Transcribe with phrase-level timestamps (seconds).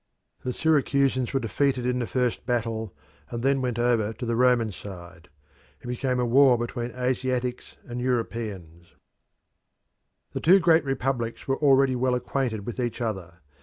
[0.43, 2.91] The Syracusans were defeated in the first battle,
[3.29, 5.29] and then went over to the Roman side.
[5.79, 8.71] It became a war between Asiatics and Europeans.
[8.87, 13.41] Carthage and Rome The two great republics were already well acquainted with each other.